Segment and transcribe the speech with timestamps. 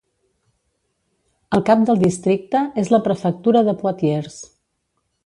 [1.57, 4.39] El cap del districte és la prefectura de Poitiers.